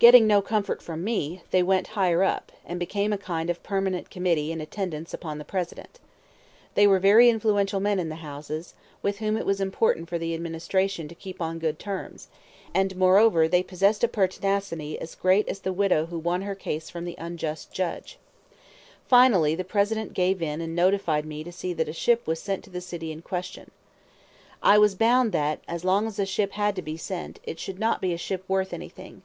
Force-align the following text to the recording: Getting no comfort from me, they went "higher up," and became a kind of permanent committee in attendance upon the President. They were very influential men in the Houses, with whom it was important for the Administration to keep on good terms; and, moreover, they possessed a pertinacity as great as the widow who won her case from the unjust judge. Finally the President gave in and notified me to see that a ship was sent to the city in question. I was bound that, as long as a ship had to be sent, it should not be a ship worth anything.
Getting 0.00 0.26
no 0.26 0.42
comfort 0.42 0.82
from 0.82 1.04
me, 1.04 1.42
they 1.52 1.62
went 1.62 1.86
"higher 1.94 2.24
up," 2.24 2.50
and 2.66 2.80
became 2.80 3.12
a 3.12 3.16
kind 3.16 3.48
of 3.48 3.62
permanent 3.62 4.10
committee 4.10 4.50
in 4.50 4.60
attendance 4.60 5.14
upon 5.14 5.38
the 5.38 5.44
President. 5.44 6.00
They 6.74 6.88
were 6.88 6.98
very 6.98 7.28
influential 7.28 7.78
men 7.78 8.00
in 8.00 8.08
the 8.08 8.16
Houses, 8.16 8.74
with 9.00 9.18
whom 9.18 9.36
it 9.36 9.46
was 9.46 9.60
important 9.60 10.08
for 10.08 10.18
the 10.18 10.34
Administration 10.34 11.06
to 11.06 11.14
keep 11.14 11.40
on 11.40 11.60
good 11.60 11.78
terms; 11.78 12.26
and, 12.74 12.96
moreover, 12.96 13.46
they 13.46 13.62
possessed 13.62 14.02
a 14.02 14.08
pertinacity 14.08 14.98
as 14.98 15.14
great 15.14 15.48
as 15.48 15.60
the 15.60 15.72
widow 15.72 16.06
who 16.06 16.18
won 16.18 16.42
her 16.42 16.56
case 16.56 16.90
from 16.90 17.04
the 17.04 17.14
unjust 17.16 17.70
judge. 17.72 18.18
Finally 19.06 19.54
the 19.54 19.62
President 19.62 20.14
gave 20.14 20.42
in 20.42 20.60
and 20.60 20.74
notified 20.74 21.24
me 21.24 21.44
to 21.44 21.52
see 21.52 21.72
that 21.74 21.88
a 21.88 21.92
ship 21.92 22.26
was 22.26 22.40
sent 22.42 22.64
to 22.64 22.70
the 22.70 22.80
city 22.80 23.12
in 23.12 23.22
question. 23.22 23.70
I 24.64 24.78
was 24.78 24.96
bound 24.96 25.30
that, 25.30 25.60
as 25.68 25.84
long 25.84 26.08
as 26.08 26.18
a 26.18 26.26
ship 26.26 26.54
had 26.54 26.74
to 26.74 26.82
be 26.82 26.96
sent, 26.96 27.38
it 27.44 27.60
should 27.60 27.78
not 27.78 28.00
be 28.00 28.12
a 28.12 28.18
ship 28.18 28.42
worth 28.48 28.72
anything. 28.72 29.22